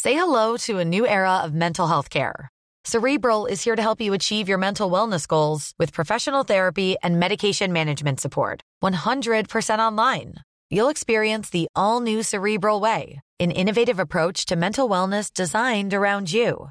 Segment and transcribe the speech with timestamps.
[0.00, 2.48] Say hello to a new era of mental health care.
[2.86, 7.20] Cerebral is here to help you achieve your mental wellness goals with professional therapy and
[7.20, 8.62] medication management support.
[8.82, 10.36] 100% online.
[10.70, 16.32] You'll experience the all new Cerebral Way, an innovative approach to mental wellness designed around
[16.32, 16.70] you.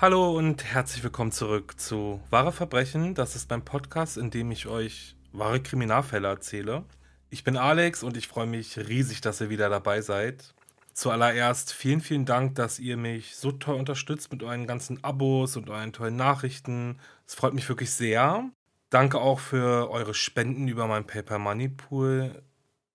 [0.00, 3.16] Hallo und herzlich willkommen zurück zu Wahre Verbrechen.
[3.16, 6.84] Das ist mein Podcast, in dem ich euch wahre Kriminalfälle erzähle.
[7.30, 10.54] Ich bin Alex und ich freue mich riesig, dass ihr wieder dabei seid.
[10.92, 15.68] Zuallererst vielen, vielen Dank, dass ihr mich so toll unterstützt mit euren ganzen Abos und
[15.68, 17.00] euren tollen Nachrichten.
[17.26, 18.48] Es freut mich wirklich sehr.
[18.90, 22.40] Danke auch für eure Spenden über mein Paper Money Pool.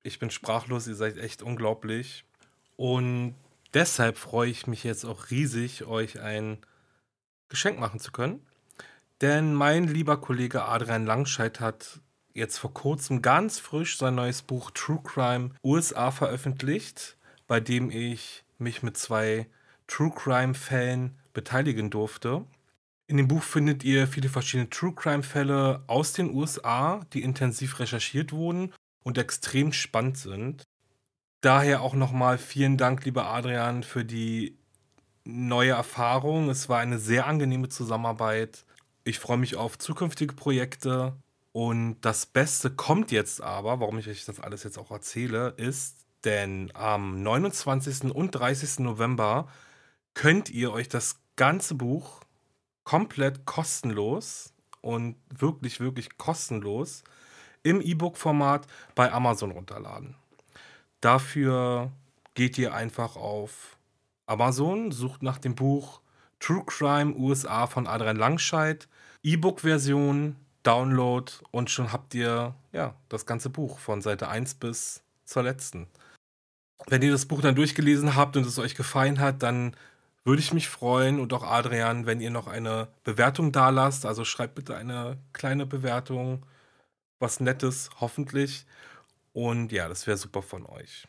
[0.03, 2.23] Ich bin sprachlos, ihr seid echt unglaublich.
[2.77, 3.35] Und
[3.73, 6.59] deshalb freue ich mich jetzt auch riesig, euch ein
[7.53, 8.41] Geschenk machen zu können.
[9.21, 12.01] Denn mein lieber Kollege Adrian Langscheid hat
[12.33, 17.15] jetzt vor kurzem ganz frisch sein neues Buch True Crime USA veröffentlicht,
[17.45, 19.47] bei dem ich mich mit zwei
[19.85, 22.43] True Crime Fällen beteiligen durfte.
[23.05, 27.79] In dem Buch findet ihr viele verschiedene True Crime Fälle aus den USA, die intensiv
[27.79, 30.63] recherchiert wurden und extrem spannend sind.
[31.41, 34.57] Daher auch nochmal vielen Dank, lieber Adrian, für die
[35.25, 36.49] neue Erfahrung.
[36.49, 38.65] Es war eine sehr angenehme Zusammenarbeit.
[39.03, 41.15] Ich freue mich auf zukünftige Projekte.
[41.51, 45.97] Und das Beste kommt jetzt aber, warum ich euch das alles jetzt auch erzähle, ist,
[46.23, 48.11] denn am 29.
[48.13, 48.79] und 30.
[48.79, 49.47] November
[50.13, 52.21] könnt ihr euch das ganze Buch
[52.83, 57.03] komplett kostenlos und wirklich, wirklich kostenlos
[57.61, 60.15] im E-Book-Format bei Amazon runterladen.
[61.01, 61.91] Dafür
[62.33, 63.72] geht ihr einfach auf
[64.25, 66.01] Amazon, sucht nach dem Buch
[66.39, 68.87] True Crime USA von Adrian Langscheid,
[69.23, 75.43] E-Book-Version, Download und schon habt ihr ja das ganze Buch von Seite 1 bis zur
[75.43, 75.87] letzten.
[76.87, 79.75] Wenn ihr das Buch dann durchgelesen habt und es euch gefallen hat, dann
[80.25, 84.05] würde ich mich freuen und auch Adrian, wenn ihr noch eine Bewertung da lasst.
[84.05, 86.45] Also schreibt bitte eine kleine Bewertung,
[87.19, 88.65] was Nettes, hoffentlich.
[89.33, 91.07] Und ja, das wäre super von euch.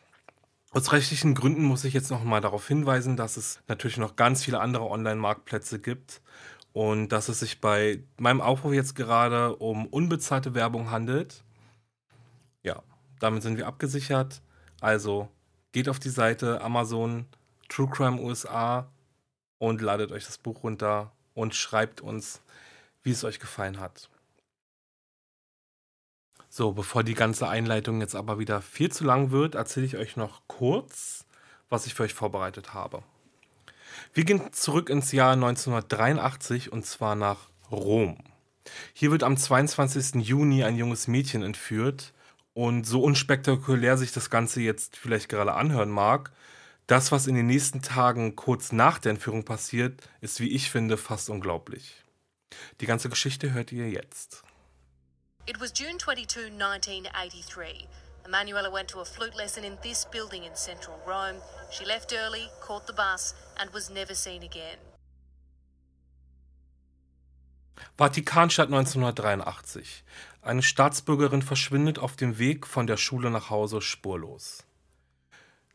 [0.75, 4.43] Aus rechtlichen Gründen muss ich jetzt noch mal darauf hinweisen, dass es natürlich noch ganz
[4.43, 6.19] viele andere Online-Marktplätze gibt
[6.73, 11.45] und dass es sich bei meinem Aufruf jetzt gerade um unbezahlte Werbung handelt.
[12.61, 12.83] Ja,
[13.21, 14.41] damit sind wir abgesichert.
[14.81, 15.29] Also
[15.71, 17.25] geht auf die Seite Amazon
[17.69, 18.91] True Crime USA
[19.59, 22.41] und ladet euch das Buch runter und schreibt uns,
[23.01, 24.09] wie es euch gefallen hat.
[26.57, 30.15] So, bevor die ganze Einleitung jetzt aber wieder viel zu lang wird, erzähle ich euch
[30.15, 31.25] noch kurz,
[31.67, 33.03] was ich für euch vorbereitet habe.
[34.13, 38.19] Wir gehen zurück ins Jahr 1983 und zwar nach Rom.
[38.93, 40.25] Hier wird am 22.
[40.25, 42.13] Juni ein junges Mädchen entführt
[42.53, 46.31] und so unspektakulär sich das Ganze jetzt vielleicht gerade anhören mag,
[46.87, 50.95] das, was in den nächsten Tagen kurz nach der Entführung passiert, ist, wie ich finde,
[50.95, 52.01] fast unglaublich.
[52.79, 54.44] Die ganze Geschichte hört ihr jetzt.
[55.47, 57.87] It was June 22, 1983.
[58.25, 61.39] Emanuela went to a flute lesson in this building in central Rome.
[61.69, 64.79] She left early, caught the bus, and was never seen again.
[67.95, 70.03] Vatikanstadt 1983.
[70.41, 74.63] Eine Staatsbürgerin verschwindet auf dem Weg von der Schule nach Hause spurlos.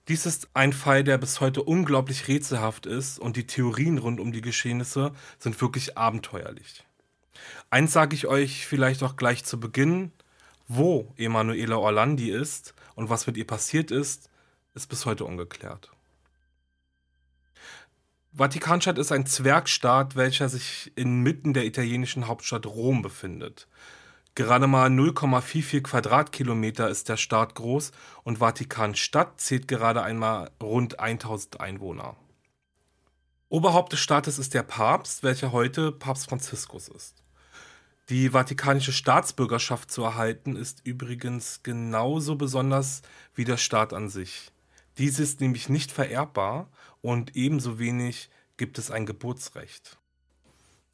[0.09, 4.33] Dies ist ein Fall, der bis heute unglaublich rätselhaft ist und die Theorien rund um
[4.33, 6.85] die Geschehnisse sind wirklich abenteuerlich.
[7.71, 10.13] Eins sage ich euch vielleicht auch gleich zu Beginn,
[10.69, 14.31] wo Emanuela Orlandi ist und was mit ihr passiert ist,
[14.75, 15.91] ist bis heute ungeklärt.
[18.33, 23.67] Vatikanstadt ist ein Zwergstaat, welcher sich inmitten der italienischen Hauptstadt Rom befindet.
[24.37, 27.91] Gerade mal 0,44 Quadratkilometer ist der Staat groß
[28.23, 32.15] und Vatikanstadt zählt gerade einmal rund 1000 Einwohner.
[33.53, 37.17] Oberhaupt des Staates ist der Papst, welcher heute Papst Franziskus ist.
[38.09, 43.03] Die vatikanische Staatsbürgerschaft zu erhalten ist übrigens genauso besonders
[43.35, 44.53] wie der Staat an sich.
[44.99, 46.71] Dies ist nämlich nicht vererbbar
[47.03, 49.99] und ebenso wenig gibt es ein Geburtsrecht.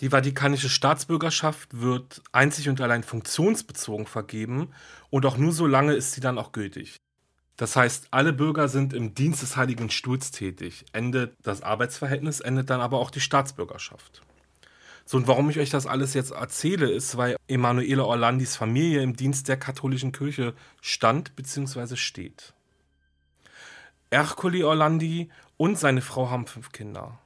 [0.00, 4.72] Die vatikanische Staatsbürgerschaft wird einzig und allein funktionsbezogen vergeben
[5.10, 6.96] und auch nur so lange ist sie dann auch gültig.
[7.56, 10.84] Das heißt, alle Bürger sind im Dienst des Heiligen Stuhls tätig.
[10.92, 14.22] Endet das Arbeitsverhältnis, endet dann aber auch die Staatsbürgerschaft.
[15.06, 19.16] So, und warum ich euch das alles jetzt erzähle, ist, weil Emanuele Orlandis Familie im
[19.16, 21.96] Dienst der katholischen Kirche stand bzw.
[21.96, 22.52] steht.
[24.10, 27.18] Ercole Orlandi und seine Frau haben fünf Kinder.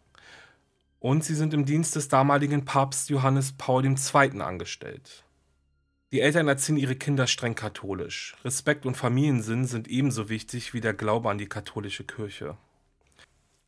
[1.01, 4.43] Und sie sind im Dienst des damaligen Papst Johannes Paul II.
[4.43, 5.25] angestellt.
[6.13, 8.35] Die Eltern erziehen ihre Kinder streng katholisch.
[8.45, 12.57] Respekt und Familiensinn sind ebenso wichtig wie der Glaube an die katholische Kirche.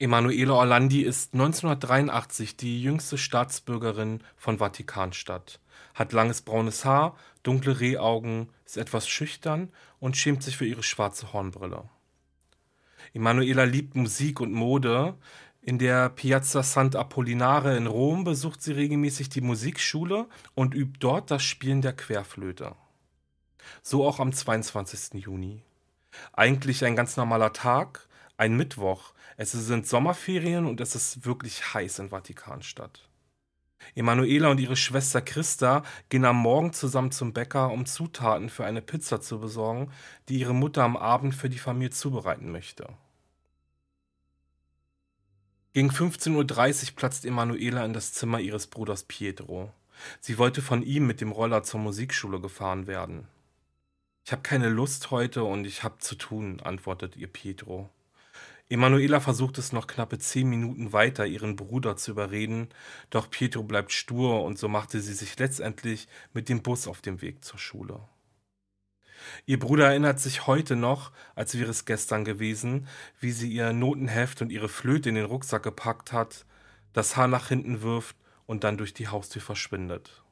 [0.00, 5.60] Emanuele Orlandi ist 1983 die jüngste Staatsbürgerin von Vatikanstadt,
[5.94, 9.68] hat langes braunes Haar, dunkle Rehaugen, ist etwas schüchtern
[10.00, 11.88] und schämt sich für ihre schwarze Hornbrille.
[13.14, 15.14] Emanuela liebt Musik und Mode.
[15.64, 20.26] In der Piazza Sant'Apollinare in Rom besucht sie regelmäßig die Musikschule
[20.56, 22.74] und übt dort das Spielen der Querflöte.
[23.80, 25.22] So auch am 22.
[25.22, 25.62] Juni.
[26.32, 29.12] Eigentlich ein ganz normaler Tag, ein Mittwoch.
[29.36, 33.08] Es sind Sommerferien und es ist wirklich heiß in Vatikanstadt.
[33.94, 38.82] Emanuela und ihre Schwester Christa gehen am Morgen zusammen zum Bäcker, um Zutaten für eine
[38.82, 39.92] Pizza zu besorgen,
[40.28, 42.88] die ihre Mutter am Abend für die Familie zubereiten möchte.
[45.74, 49.72] Gegen 15.30 Uhr platzt Emanuela in das Zimmer ihres Bruders Pietro.
[50.20, 53.26] Sie wollte von ihm mit dem Roller zur Musikschule gefahren werden.
[54.26, 57.88] Ich habe keine Lust heute und ich habe zu tun, antwortet ihr Pietro.
[58.68, 62.68] Emanuela versucht es noch knappe zehn Minuten weiter, ihren Bruder zu überreden,
[63.08, 67.22] doch Pietro bleibt stur und so machte sie sich letztendlich mit dem Bus auf dem
[67.22, 68.00] Weg zur Schule.
[69.46, 72.86] Ihr Bruder erinnert sich heute noch, als wäre es gestern gewesen,
[73.20, 76.44] wie sie ihr Notenheft und ihre Flöte in den Rucksack gepackt hat,
[76.92, 78.16] das Haar nach hinten wirft
[78.46, 80.22] und dann durch die Haustür verschwindet.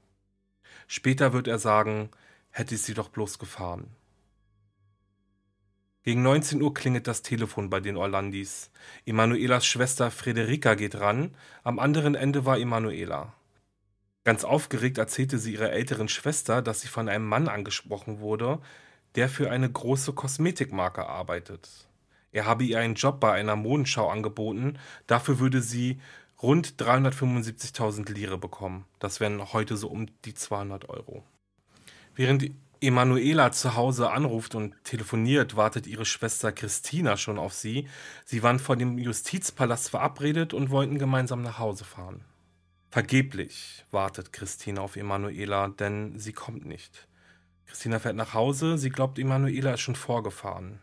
[0.86, 2.10] Später wird er sagen,
[2.50, 3.94] hätte ich sie doch bloß gefahren.
[6.02, 8.70] Gegen 19 Uhr klingelt das Telefon bei den Orlandis.
[9.04, 13.34] Emanuelas Schwester Frederika geht ran, am anderen Ende war Emanuela.
[14.24, 18.60] Ganz aufgeregt erzählte sie ihrer älteren Schwester, dass sie von einem Mann angesprochen wurde,
[19.14, 21.68] der für eine große Kosmetikmarke arbeitet.
[22.32, 26.00] Er habe ihr einen Job bei einer Modenschau angeboten, dafür würde sie
[26.42, 28.86] rund 375.000 Lire bekommen.
[28.98, 31.24] Das wären heute so um die 200 Euro.
[32.14, 37.88] Während Emanuela zu Hause anruft und telefoniert, wartet ihre Schwester Christina schon auf sie.
[38.24, 42.24] Sie waren vor dem Justizpalast verabredet und wollten gemeinsam nach Hause fahren.
[42.92, 47.06] Vergeblich wartet Christina auf Emanuela, denn sie kommt nicht.
[47.66, 50.80] Christina fährt nach Hause, sie glaubt, Emanuela ist schon vorgefahren.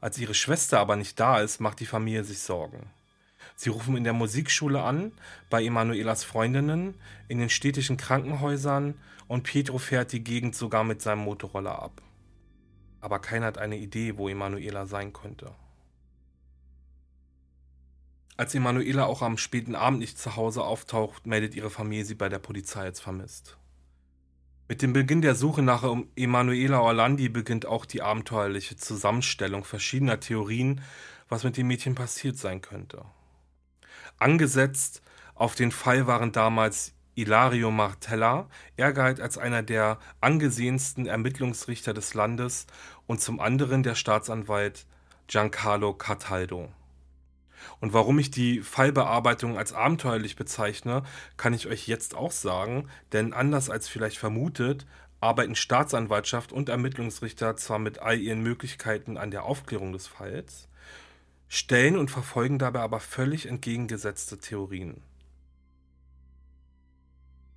[0.00, 2.90] Als ihre Schwester aber nicht da ist, macht die Familie sich Sorgen.
[3.56, 5.10] Sie rufen in der Musikschule an,
[5.50, 6.94] bei Emanuelas Freundinnen,
[7.26, 8.94] in den städtischen Krankenhäusern
[9.26, 12.02] und Pietro fährt die Gegend sogar mit seinem Motorroller ab.
[13.00, 15.50] Aber keiner hat eine Idee, wo Emanuela sein könnte.
[18.36, 22.28] Als Emanuela auch am späten Abend nicht zu Hause auftaucht, meldet ihre Familie sie bei
[22.28, 23.58] der Polizei als vermisst.
[24.68, 25.84] Mit dem Beginn der Suche nach
[26.16, 30.80] Emanuela Orlandi beginnt auch die abenteuerliche Zusammenstellung verschiedener Theorien,
[31.28, 33.04] was mit dem Mädchen passiert sein könnte.
[34.18, 35.02] Angesetzt
[35.34, 42.14] auf den Fall waren damals Ilario Martella, er galt als einer der angesehensten Ermittlungsrichter des
[42.14, 42.66] Landes
[43.06, 44.86] und zum anderen der Staatsanwalt
[45.26, 46.70] Giancarlo Cataldo.
[47.80, 51.02] Und warum ich die Fallbearbeitung als abenteuerlich bezeichne,
[51.36, 54.86] kann ich euch jetzt auch sagen, denn anders als vielleicht vermutet,
[55.20, 60.68] arbeiten Staatsanwaltschaft und Ermittlungsrichter zwar mit all ihren Möglichkeiten an der Aufklärung des Falls,
[61.48, 65.02] stellen und verfolgen dabei aber völlig entgegengesetzte Theorien.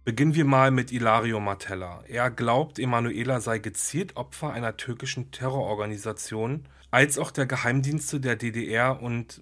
[0.06, 2.04] Beginnen wir mal mit Ilario Martella.
[2.08, 9.02] Er glaubt, Emanuela sei gezielt Opfer einer türkischen Terrororganisation, als auch der Geheimdienste der DDR
[9.02, 9.42] und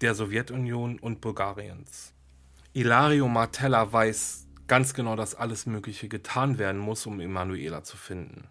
[0.00, 2.12] der Sowjetunion und Bulgariens.
[2.72, 8.46] Ilario Martella weiß ganz genau, dass alles Mögliche getan werden muss, um Emanuela zu finden.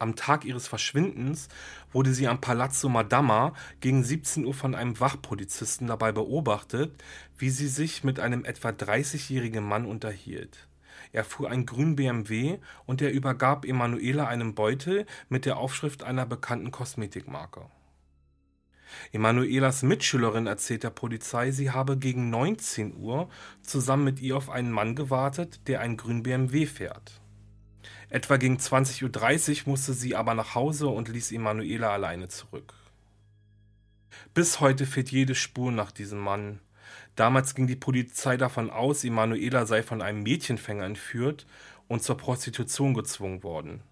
[0.00, 1.48] Am Tag ihres Verschwindens
[1.92, 7.02] wurde sie am Palazzo Madama gegen 17 Uhr von einem Wachpolizisten dabei beobachtet,
[7.36, 10.68] wie sie sich mit einem etwa 30-jährigen Mann unterhielt.
[11.12, 16.26] Er fuhr einen grünen BMW und er übergab Emanuela einen Beutel mit der Aufschrift einer
[16.26, 17.66] bekannten Kosmetikmarke.
[19.12, 23.28] Emanuelas Mitschülerin erzählt der Polizei, sie habe gegen 19 Uhr
[23.62, 27.20] zusammen mit ihr auf einen Mann gewartet, der einen grünen BMW fährt.
[28.10, 32.74] Etwa gegen 20.30 Uhr musste sie aber nach Hause und ließ Emanuela alleine zurück.
[34.34, 36.60] Bis heute fehlt jede Spur nach diesem Mann.
[37.16, 41.46] Damals ging die Polizei davon aus, Emanuela sei von einem Mädchenfänger entführt
[41.88, 43.82] und zur Prostitution gezwungen worden.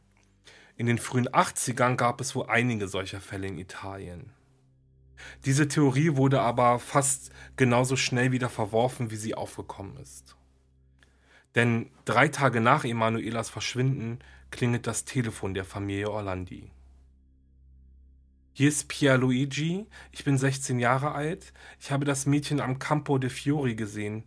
[0.77, 4.31] In den frühen 80ern gab es wohl einige solcher Fälle in Italien.
[5.45, 10.37] Diese Theorie wurde aber fast genauso schnell wieder verworfen, wie sie aufgekommen ist.
[11.55, 14.19] Denn drei Tage nach Emanuelas Verschwinden
[14.51, 16.71] klingelt das Telefon der Familie Orlandi.
[18.53, 21.53] Hier ist Pierluigi, ich bin 16 Jahre alt.
[21.79, 24.25] Ich habe das Mädchen am Campo de Fiori gesehen.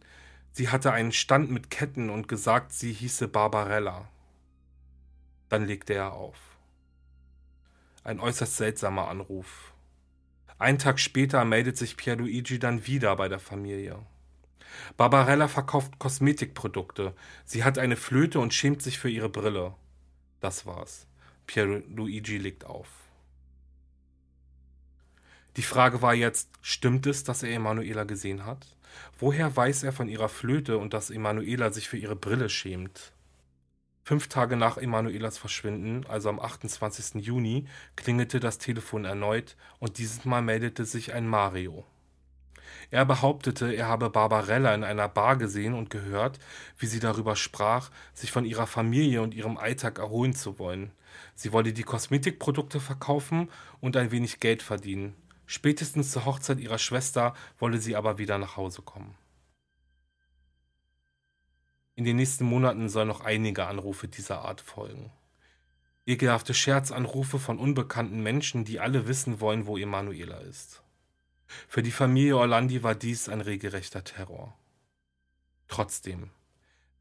[0.51, 4.07] Sie hatte einen Stand mit Ketten und gesagt, sie hieße Barbarella.
[5.49, 6.37] Dann legte er auf.
[8.03, 9.68] Ein äußerst seltsamer Anruf.
[10.59, 13.97] Einen Tag später meldet sich Pierluigi dann wieder bei der Familie.
[14.97, 17.15] Barbarella verkauft Kosmetikprodukte.
[17.45, 19.73] Sie hat eine Flöte und schämt sich für ihre Brille.
[20.41, 21.07] Das war's.
[21.47, 22.87] Pierluigi legt auf.
[25.55, 28.67] Die Frage war jetzt, stimmt es, dass er Emanuela gesehen hat?
[29.17, 33.13] Woher weiß er von ihrer Flöte und dass Emanuela sich für ihre Brille schämt?
[34.03, 37.23] Fünf Tage nach Emanuelas Verschwinden, also am 28.
[37.23, 37.65] Juni,
[37.95, 41.85] klingelte das Telefon erneut und dieses Mal meldete sich ein Mario.
[42.91, 46.39] Er behauptete, er habe Barbarella in einer Bar gesehen und gehört,
[46.77, 50.91] wie sie darüber sprach, sich von ihrer Familie und ihrem Alltag erholen zu wollen.
[51.35, 55.15] Sie wolle die Kosmetikprodukte verkaufen und ein wenig Geld verdienen.
[55.45, 59.15] Spätestens zur Hochzeit ihrer Schwester wolle sie aber wieder nach Hause kommen.
[61.99, 65.11] In den nächsten Monaten sollen noch einige Anrufe dieser Art folgen.
[66.05, 70.81] Ekelhafte Scherzanrufe von unbekannten Menschen, die alle wissen wollen, wo Emanuela ist.
[71.67, 74.57] Für die Familie Orlandi war dies ein regelrechter Terror.
[75.67, 76.29] Trotzdem,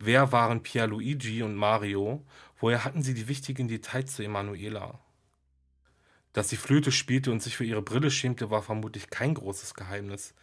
[0.01, 2.27] wer waren Pierluigi und Mario?
[2.59, 4.99] Woher hatten sie die wichtigen Details zu Emanuela?
[6.39, 10.35] Dass sie Flöte spielte und sich für ihre Brille schämte, war vermutlich kein großes Geheimnis.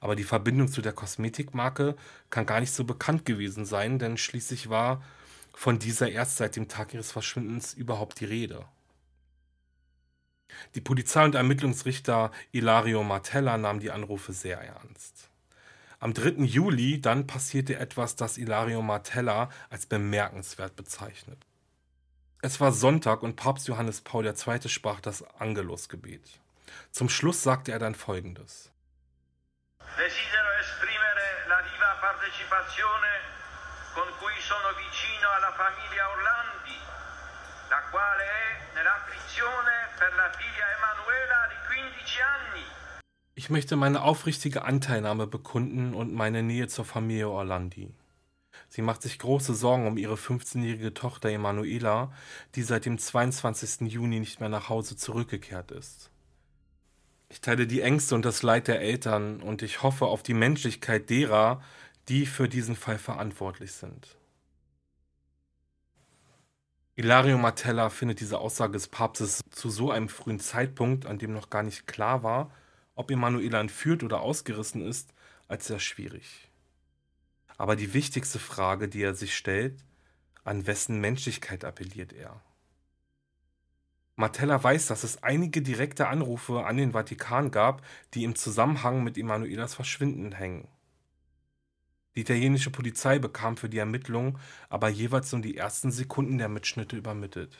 [0.00, 1.94] Aber die Verbindung zu der Kosmetikmarke
[2.30, 5.04] kann gar nicht so bekannt gewesen sein, denn schließlich war
[5.52, 8.64] von dieser erst seit dem Tag ihres Verschwindens überhaupt die Rede.
[10.74, 15.28] Die Polizei und Ermittlungsrichter Ilario Martella nahmen die Anrufe sehr ernst.
[15.98, 16.44] Am 3.
[16.44, 21.44] Juli dann passierte etwas, das Ilario Martella als bemerkenswert bezeichnet.
[22.44, 24.68] Es war Sonntag und Papst Johannes Paul II.
[24.68, 26.40] sprach das Angelusgebet.
[26.90, 28.72] Zum Schluss sagte er dann folgendes.
[29.96, 33.10] Desidero esprimere la viva partecipazione
[33.94, 36.78] con cui sono vicino alla famiglia Orlandi,
[37.70, 42.64] la quale è nell'afflizione per la figlia Emanuela di 15 anni.
[43.36, 47.94] Ich möchte meine aufrichtige Anteilnahme bekunden und meine Nähe zur Familie Orlandi.
[48.74, 52.10] Sie macht sich große Sorgen um ihre 15-jährige Tochter Emanuela,
[52.54, 53.92] die seit dem 22.
[53.92, 56.08] Juni nicht mehr nach Hause zurückgekehrt ist.
[57.28, 61.10] Ich teile die Ängste und das Leid der Eltern und ich hoffe auf die Menschlichkeit
[61.10, 61.62] derer,
[62.08, 64.16] die für diesen Fall verantwortlich sind.
[66.94, 71.50] Ilario Martella findet diese Aussage des Papstes zu so einem frühen Zeitpunkt, an dem noch
[71.50, 72.50] gar nicht klar war,
[72.94, 75.12] ob Emanuela entführt oder ausgerissen ist,
[75.46, 76.48] als sehr schwierig.
[77.58, 79.84] Aber die wichtigste Frage, die er sich stellt,
[80.44, 82.42] an wessen Menschlichkeit appelliert er?
[84.16, 87.82] Martella weiß, dass es einige direkte Anrufe an den Vatikan gab,
[88.14, 90.68] die im Zusammenhang mit Emanuelas Verschwinden hängen.
[92.14, 96.96] Die italienische Polizei bekam für die Ermittlungen aber jeweils nur die ersten Sekunden der Mitschnitte
[96.96, 97.56] übermittelt.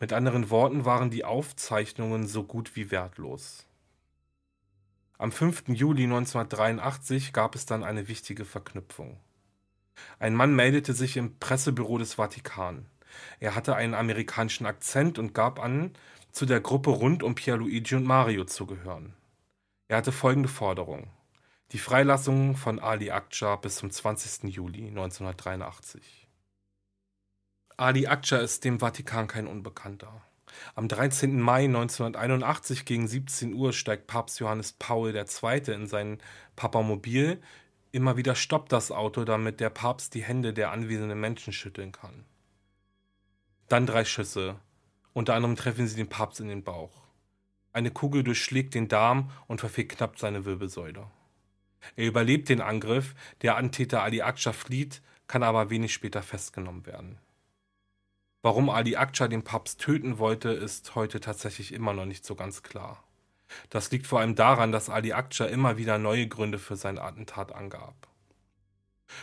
[0.00, 3.66] Mit anderen Worten waren die Aufzeichnungen so gut wie wertlos.
[5.22, 5.68] Am 5.
[5.68, 9.20] Juli 1983 gab es dann eine wichtige Verknüpfung.
[10.18, 12.86] Ein Mann meldete sich im Pressebüro des Vatikan.
[13.38, 15.92] Er hatte einen amerikanischen Akzent und gab an,
[16.32, 19.14] zu der Gruppe rund um Pierluigi und Mario zu gehören.
[19.86, 21.08] Er hatte folgende Forderung.
[21.70, 24.52] Die Freilassung von Ali Akça bis zum 20.
[24.52, 26.26] Juli 1983.
[27.76, 30.20] Ali Akça ist dem Vatikan kein Unbekannter.
[30.74, 31.40] Am 13.
[31.40, 35.74] Mai 1981 gegen 17 Uhr steigt Papst Johannes Paul II.
[35.74, 36.18] in sein
[36.56, 37.40] Papamobil.
[37.90, 42.24] Immer wieder stoppt das Auto, damit der Papst die Hände der anwesenden Menschen schütteln kann.
[43.68, 44.56] Dann drei Schüsse.
[45.12, 47.02] Unter anderem treffen sie den Papst in den Bauch.
[47.72, 51.06] Eine Kugel durchschlägt den Darm und verfehlt knapp seine Wirbelsäule.
[51.96, 57.18] Er überlebt den Angriff, der Antäter Ali Akça flieht, kann aber wenig später festgenommen werden.
[58.44, 62.64] Warum Ali Akça den Papst töten wollte, ist heute tatsächlich immer noch nicht so ganz
[62.64, 63.04] klar.
[63.70, 67.54] Das liegt vor allem daran, dass Ali Akça immer wieder neue Gründe für sein Attentat
[67.54, 67.94] angab.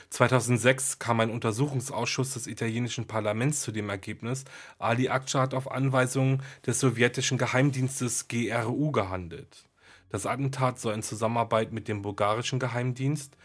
[0.10, 4.46] 2006 kam ein Untersuchungsausschuss des italienischen Parlaments zu dem Ergebnis,
[4.78, 9.66] Ali Akça hat auf Anweisung des sowjetischen Geheimdienstes GRU gehandelt.
[10.10, 13.36] Das Attentat soll in Zusammenarbeit mit dem bulgarischen Geheimdienst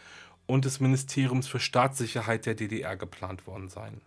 [0.45, 3.99] und des Ministeriums für Staatssicherheit der DDR geplant worden sein.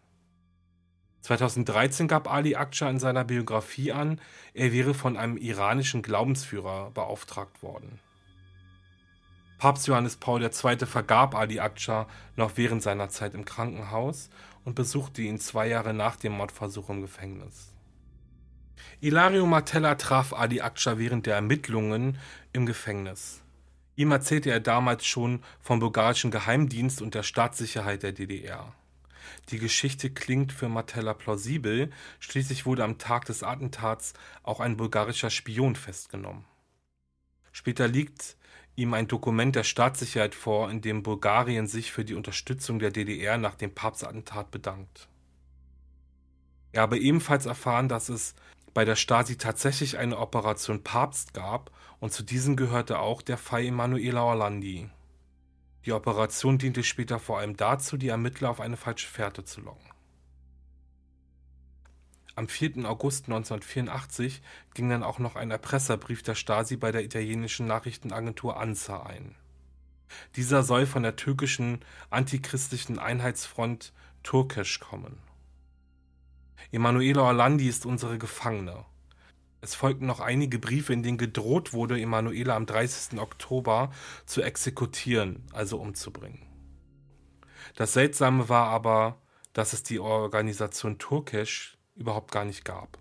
[1.29, 4.19] 2013 gab Ali Akça in seiner Biografie an,
[4.55, 8.01] er wäre von einem iranischen Glaubensführer beauftragt worden.
[9.59, 10.87] Papst Johannes Paul II.
[10.87, 12.07] vergab Ali Akça
[12.37, 14.31] noch während seiner Zeit im Krankenhaus
[14.65, 17.75] und besuchte ihn zwei Jahre nach dem Mordversuch im Gefängnis.
[19.01, 22.17] Ilario Martella traf Ali Akça während der Ermittlungen
[22.55, 23.43] im Gefängnis.
[23.97, 28.73] Ihm erzählte er damals schon vom bulgarischen Geheimdienst und der Staatssicherheit der DDR.
[29.51, 35.31] Die Geschichte klingt für Martella plausibel, schließlich wurde am Tag des Attentats auch ein bulgarischer
[35.31, 36.45] Spion festgenommen.
[37.53, 38.37] Später liegt
[38.77, 43.37] ihm ein Dokument der Staatssicherheit vor, in dem Bulgarien sich für die Unterstützung der DDR
[43.37, 45.09] nach dem Papstattentat bedankt.
[46.73, 48.35] Er habe ebenfalls erfahren, dass es
[48.75, 53.65] bei der Stasi tatsächlich eine Operation Papst gab und zu diesen gehörte auch der Fall
[53.65, 54.89] Emanuela Orlandi.
[55.89, 59.91] Die Operation diente später vor allem dazu, die Ermittler auf eine falsche Fährte zu locken.
[62.35, 62.85] Am 4.
[62.85, 64.43] August 1984
[64.75, 69.35] ging dann auch noch ein Erpresserbrief der Stasi bei der italienischen Nachrichtenagentur ANSA ein.
[70.37, 75.19] Dieser soll von der türkischen antichristlichen Einheitsfront Turkisch kommen.
[76.71, 78.85] Emanuela Orlandi ist unsere Gefangene.
[79.61, 83.19] Es folgten noch einige Briefe, in denen gedroht wurde, Emanuela am 30.
[83.19, 83.91] Oktober
[84.25, 86.43] zu exekutieren, also umzubringen.
[87.75, 89.21] Das Seltsame war aber,
[89.53, 92.99] dass es die Organisation Turkisch überhaupt gar nicht gab.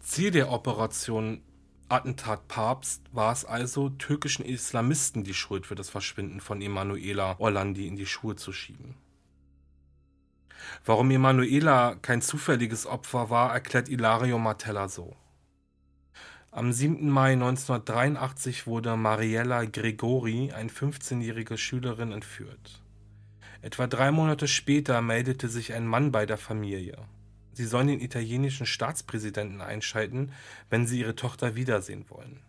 [0.00, 1.42] Ziel der Operation
[1.88, 7.86] Attentat Papst war es also, türkischen Islamisten die Schuld für das Verschwinden von Emanuela Orlandi
[7.86, 8.96] in die Schuhe zu schieben.
[10.84, 15.16] Warum Emanuela kein zufälliges Opfer war, erklärt Ilario Martella so.
[16.50, 17.08] Am 7.
[17.08, 22.82] Mai 1983 wurde Mariella Gregori, eine 15-jährige Schülerin, entführt.
[23.62, 26.98] Etwa drei Monate später meldete sich ein Mann bei der Familie.
[27.54, 30.32] Sie sollen den italienischen Staatspräsidenten einschalten,
[30.68, 32.40] wenn sie ihre Tochter wiedersehen wollen.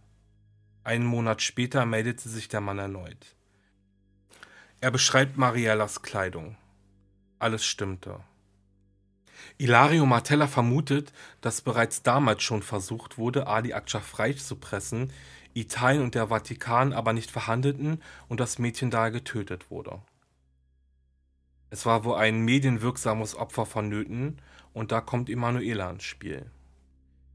[0.83, 3.35] Einen Monat später meldete sich der Mann erneut.
[4.81, 6.57] Er beschreibt Mariellas Kleidung.
[7.39, 8.19] Alles stimmte.
[9.57, 15.11] Ilario Martella vermutet, dass bereits damals schon versucht wurde, Ali Akça freizupressen,
[15.53, 20.01] Italien und der Vatikan aber nicht verhandelten und das Mädchen daher getötet wurde.
[21.69, 24.39] Es war wohl ein medienwirksames Opfer vonnöten
[24.73, 26.49] und da kommt Emanuela ins Spiel.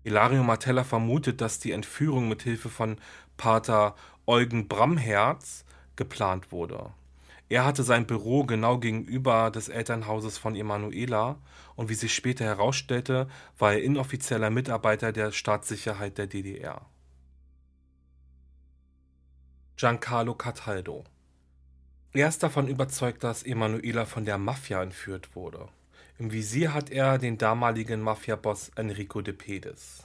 [0.04, 2.96] Ilario Martella vermutet, dass die Entführung mit Hilfe von
[3.36, 3.94] Pater
[4.26, 5.64] Eugen Bramherz
[5.96, 6.92] geplant wurde.
[7.50, 11.40] Er hatte sein Büro genau gegenüber des Elternhauses von Emanuela
[11.76, 16.84] und wie sich später herausstellte, war er inoffizieller Mitarbeiter der Staatssicherheit der DDR.
[19.76, 21.04] Giancarlo Cataldo
[22.12, 25.68] Er ist davon überzeugt, dass Emanuela von der Mafia entführt wurde.
[26.18, 30.02] Im Visier hat er den damaligen Mafia-Boss Enrico de Pedis.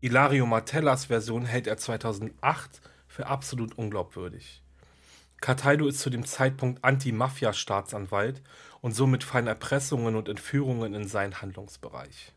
[0.00, 4.62] Ilario Martellas Version hält er 2008 für absolut unglaubwürdig.
[5.46, 8.42] Cataldo ist zu dem Zeitpunkt Anti-Mafia-Staatsanwalt
[8.80, 12.32] und somit fallen Erpressungen und Entführungen in seinen Handlungsbereich.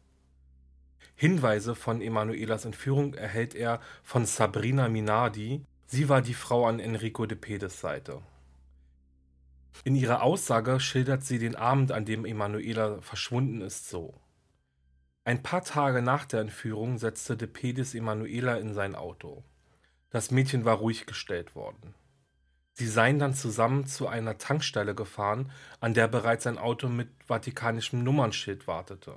[1.16, 5.66] Hinweise von Emanuelas Entführung erhält er von Sabrina Minardi.
[5.88, 8.22] Sie war die Frau an Enrico de Pedes Seite.
[9.84, 14.14] In ihrer Aussage schildert sie den Abend, an dem Emanuela verschwunden ist, so.
[15.24, 19.44] Ein paar Tage nach der Entführung setzte de Pedis Emanuela in sein Auto.
[20.12, 21.96] Das Mädchen war ruhig gestellt worden.
[22.80, 28.06] Sie seien dann zusammen zu einer Tankstelle gefahren, an der bereits ein Auto mit vatikanischem
[28.06, 29.16] Nummernschild wartete.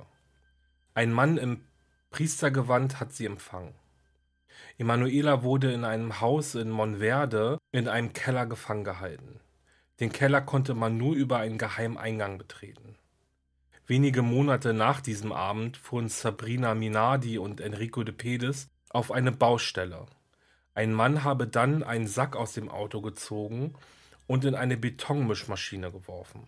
[0.93, 1.63] Ein Mann im
[2.09, 3.73] Priestergewand hat sie empfangen.
[4.77, 9.39] Emanuela wurde in einem Haus in Monverde in einem Keller gefangen gehalten.
[10.01, 12.97] Den Keller konnte man nur über einen geheimen Eingang betreten.
[13.87, 20.05] Wenige Monate nach diesem Abend fuhren Sabrina Minardi und Enrico de Pedis auf eine Baustelle.
[20.75, 23.75] Ein Mann habe dann einen Sack aus dem Auto gezogen
[24.25, 26.47] und in eine Betonmischmaschine geworfen.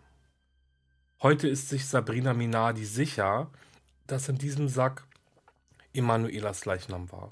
[1.21, 3.51] Heute ist sich Sabrina Minardi sicher,
[4.07, 5.05] dass in diesem Sack
[5.93, 7.31] Emanuelas Leichnam war.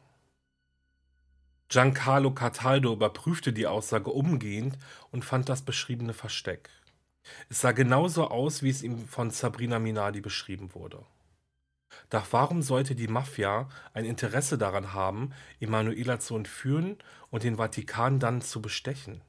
[1.69, 4.77] Giancarlo Cataldo überprüfte die Aussage umgehend
[5.12, 6.69] und fand das beschriebene Versteck.
[7.49, 11.03] Es sah genauso aus, wie es ihm von Sabrina Minardi beschrieben wurde.
[12.13, 16.99] Doch warum sollte die Mafia ein Interesse daran haben, Emanuela zu entführen
[17.32, 19.21] und den Vatikan dann zu bestechen?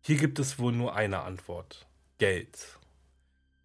[0.00, 1.86] Hier gibt es wohl nur eine Antwort.
[2.18, 2.80] Geld.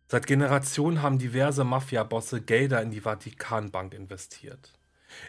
[0.07, 4.73] Seit Generationen haben diverse Mafia-Bosse Gelder in die Vatikanbank investiert.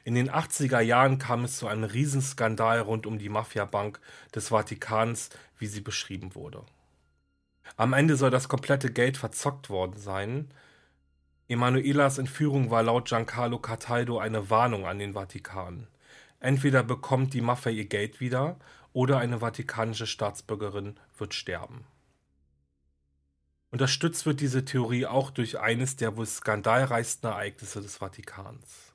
[0.04, 3.98] In den 80er Jahren kam es zu einem Riesenskandal rund um die Mafiabank
[4.34, 6.66] des Vatikans, wie sie beschrieben wurde.
[7.78, 10.52] Am Ende soll das komplette Geld verzockt worden sein.
[11.52, 15.86] Emanuelas Entführung war laut Giancarlo Cataldo eine Warnung an den Vatikan.
[16.40, 18.56] Entweder bekommt die Mafia ihr Geld wieder
[18.92, 21.84] oder eine vatikanische Staatsbürgerin wird sterben.
[23.70, 28.92] Unterstützt wird diese Theorie auch durch eines der wohl skandalreichsten Ereignisse des Vatikans.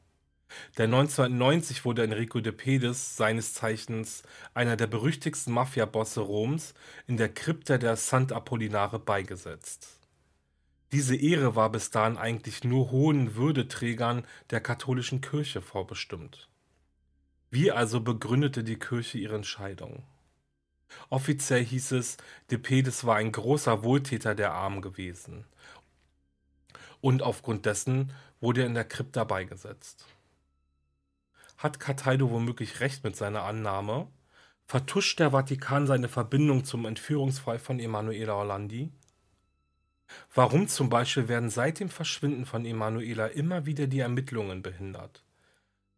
[0.78, 6.74] Denn 1990 wurde Enrico de Pedis, seines Zeichens einer der berüchtigsten Mafiabosse Roms,
[7.06, 9.97] in der Krypta der Sant'Apollinare beigesetzt.
[10.92, 16.50] Diese Ehre war bis dahin eigentlich nur hohen Würdeträgern der katholischen Kirche vorbestimmt.
[17.50, 20.04] Wie also begründete die Kirche ihre Entscheidung?
[21.10, 22.18] Offiziell hieß es,
[22.50, 25.46] de Pedis war ein großer Wohltäter der Armen gewesen.
[27.02, 30.06] Und aufgrund dessen wurde er in der Krypta beigesetzt.
[31.58, 34.08] Hat Cataldo womöglich recht mit seiner Annahme?
[34.68, 38.92] Vertuscht der Vatikan seine Verbindung zum Entführungsfall von Emanuela Orlandi?
[40.34, 45.24] Warum zum Beispiel werden seit dem Verschwinden von Emanuela immer wieder die Ermittlungen behindert?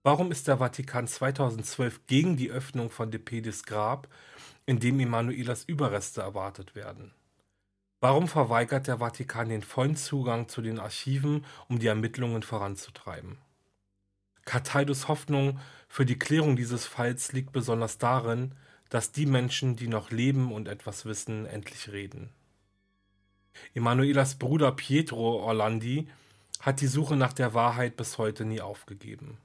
[0.04, 4.08] Warum ist der Vatikan 2012 gegen die Öffnung von De Pedis Grab,
[4.66, 7.14] in dem Emanuelas Überreste erwartet werden?
[8.02, 13.38] Warum verweigert der Vatikan den vollen Zugang zu den Archiven, um die Ermittlungen voranzutreiben?
[14.46, 18.56] Cataldos Hoffnung für die Klärung dieses Falls liegt besonders darin,
[18.90, 22.30] dass die Menschen, die noch leben und etwas wissen, endlich reden.
[23.74, 26.08] Emanuelas Bruder Pietro Orlandi
[26.60, 29.38] hat die Suche nach der Wahrheit bis heute nie aufgegeben.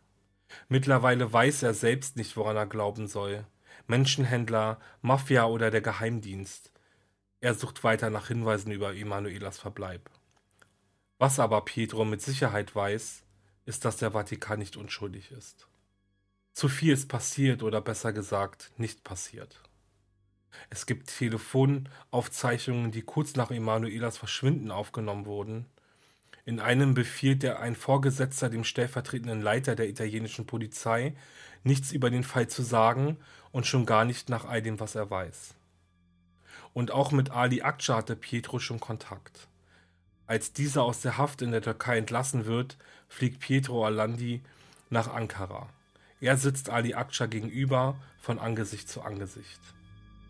[0.69, 3.45] Mittlerweile weiß er selbst nicht, woran er glauben soll.
[3.87, 6.71] Menschenhändler, Mafia oder der Geheimdienst.
[7.41, 10.11] Er sucht weiter nach Hinweisen über Emanuelas Verbleib.
[11.19, 13.23] Was aber Pietro mit Sicherheit weiß,
[13.67, 15.69] ist, dass der Vatikan nicht unschuldig ist.
[16.53, 19.61] Zu viel ist passiert oder besser gesagt nicht passiert.
[20.71, 25.67] Es gibt Telefonaufzeichnungen, die kurz nach Emanuelas Verschwinden aufgenommen wurden.
[26.47, 31.15] In einem befiehlt der ein Vorgesetzter dem stellvertretenden Leiter der italienischen Polizei,
[31.63, 33.17] nichts über den Fall zu sagen
[33.51, 35.55] und schon gar nicht nach all dem, was er weiß.
[36.75, 39.49] Und auch mit Ali Akça hatte Pietro schon Kontakt.
[40.27, 42.77] Als dieser aus der Haft in der Türkei entlassen wird,
[43.09, 44.43] fliegt Pietro Orlandi
[44.91, 45.69] nach Ankara.
[46.21, 49.61] Er sitzt Ali Akça gegenüber von Angesicht zu Angesicht.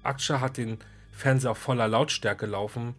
[0.05, 0.79] Akça hat den
[1.13, 2.95] Fernseher voller Lautstärke laufen.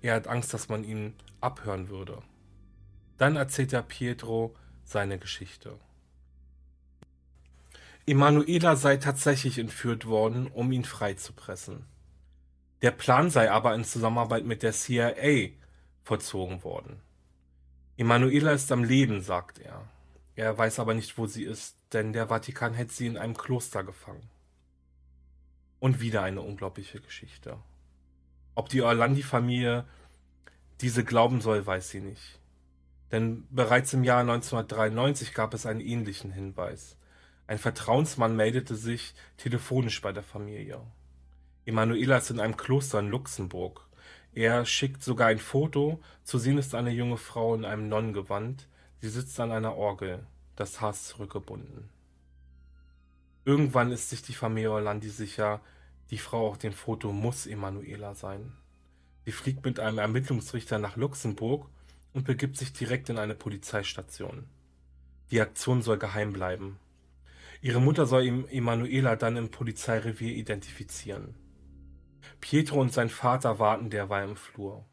[0.00, 2.22] Er hat Angst, dass man ihn abhören würde.
[3.18, 5.78] Dann erzählt er Pietro seine Geschichte.
[8.04, 11.86] Emanuela sei tatsächlich entführt worden, um ihn freizupressen.
[12.82, 15.50] Der Plan sei aber in Zusammenarbeit mit der CIA
[16.02, 17.00] vollzogen worden.
[17.96, 19.88] Emanuela ist am Leben, sagt er.
[20.34, 23.84] Er weiß aber nicht, wo sie ist, denn der Vatikan hält sie in einem Kloster
[23.84, 24.28] gefangen.
[25.82, 27.58] Und wieder eine unglaubliche Geschichte.
[28.54, 29.84] Ob die Orlandi-Familie
[30.80, 32.38] diese glauben soll, weiß sie nicht.
[33.10, 36.96] Denn bereits im Jahr 1993 gab es einen ähnlichen Hinweis.
[37.48, 40.80] Ein Vertrauensmann meldete sich telefonisch bei der Familie.
[41.66, 43.84] Emanuela ist in einem Kloster in Luxemburg.
[44.34, 46.00] Er schickt sogar ein Foto.
[46.22, 48.68] Zu sehen ist eine junge Frau in einem Nonnengewand.
[49.00, 51.91] Sie sitzt an einer Orgel, das Haar zurückgebunden.
[53.44, 55.60] Irgendwann ist sich die Familie Orlandi sicher,
[56.10, 58.52] die Frau auf dem Foto muss Emanuela sein.
[59.24, 61.68] Sie fliegt mit einem Ermittlungsrichter nach Luxemburg
[62.12, 64.44] und begibt sich direkt in eine Polizeistation.
[65.30, 66.78] Die Aktion soll geheim bleiben.
[67.62, 71.34] Ihre Mutter soll Emanuela dann im Polizeirevier identifizieren.
[72.40, 74.84] Pietro und sein Vater warten derweil im Flur.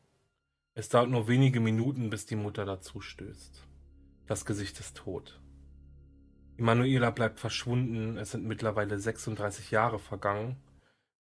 [0.76, 3.68] Es dauert nur wenige Minuten, bis die Mutter dazu stößt.
[4.28, 5.42] Das Gesicht ist tot.
[6.60, 10.58] Emanuela bleibt verschwunden, es sind mittlerweile 36 Jahre vergangen.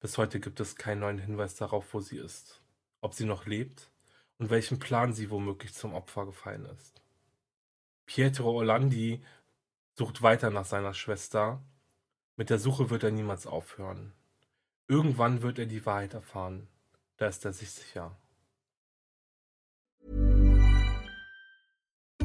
[0.01, 2.61] Bis heute gibt es keinen neuen Hinweis darauf, wo sie ist,
[3.03, 3.93] ob sie noch lebt
[4.39, 7.01] und welchen Plan sie womöglich zum Opfer gefallen ist.
[8.05, 9.23] Pietro Orlandi
[9.95, 11.63] sucht weiter nach seiner Schwester.
[12.35, 14.13] Mit der Suche wird er niemals aufhören.
[14.89, 16.67] Irgendwann wird er die Wahrheit erfahren.
[17.17, 18.17] Da ist er sich sicher.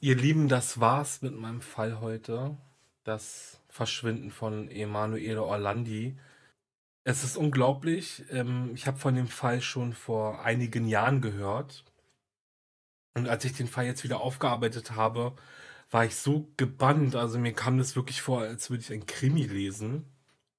[0.00, 2.56] Ihr Lieben, das war's mit meinem Fall heute.
[3.02, 6.16] Das Verschwinden von Emanuele Orlandi.
[7.02, 8.24] Es ist unglaublich.
[8.30, 11.84] Ähm, ich habe von dem Fall schon vor einigen Jahren gehört.
[13.14, 15.34] Und als ich den Fall jetzt wieder aufgearbeitet habe,
[15.90, 17.16] war ich so gebannt.
[17.16, 20.04] Also mir kam das wirklich vor, als würde ich ein Krimi lesen.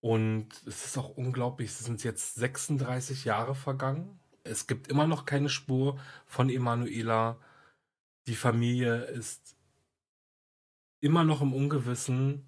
[0.01, 1.69] Und es ist auch unglaublich.
[1.69, 4.19] Es sind jetzt 36 Jahre vergangen.
[4.43, 7.37] Es gibt immer noch keine Spur von Emanuela.
[8.29, 9.55] Die Familie ist
[11.01, 12.45] immer noch im Ungewissen.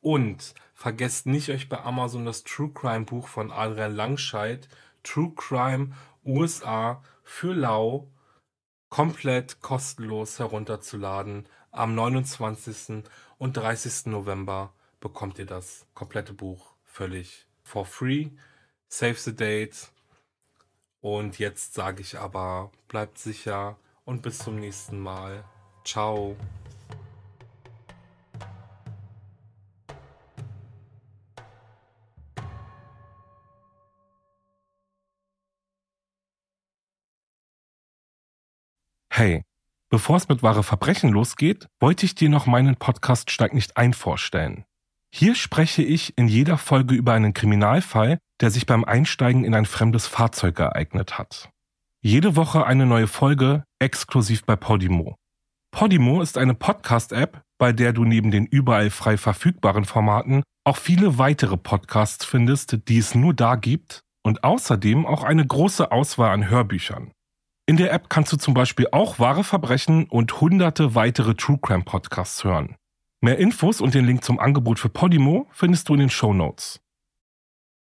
[0.02, 4.68] Und vergesst nicht, euch bei Amazon das True Crime Buch von Adrian Langscheid,
[5.02, 5.92] True Crime
[6.24, 8.08] USA für Lau,
[8.90, 11.48] komplett kostenlos herunterzuladen.
[11.70, 13.04] Am 29.
[13.38, 14.06] und 30.
[14.06, 18.30] November bekommt ihr das komplette Buch völlig for free.
[18.88, 19.90] Save the date.
[21.00, 25.44] Und jetzt sage ich aber, bleibt sicher und bis zum nächsten Mal.
[25.84, 26.36] Ciao.
[39.18, 39.44] Hey,
[39.88, 43.94] bevor es mit wahre Verbrechen losgeht, wollte ich dir noch meinen Podcast Steig nicht ein
[43.94, 44.66] vorstellen.
[45.11, 49.64] Hier spreche ich in jeder Folge über einen Kriminalfall, der sich beim Einsteigen in ein
[49.64, 51.48] fremdes Fahrzeug ereignet hat.
[52.02, 55.16] Jede Woche eine neue Folge, exklusiv bei Podimo.
[55.70, 61.16] Podimo ist eine Podcast-App, bei der du neben den überall frei verfügbaren Formaten auch viele
[61.16, 66.50] weitere Podcasts findest, die es nur da gibt und außerdem auch eine große Auswahl an
[66.50, 67.12] Hörbüchern.
[67.68, 71.83] In der App kannst du zum Beispiel auch wahre Verbrechen und hunderte weitere True Crime
[71.83, 72.76] Podcasts hören.
[73.20, 76.81] Mehr Infos und den Link zum Angebot für Podimo findest du in den Show Notes.